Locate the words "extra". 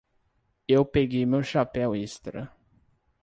1.95-2.51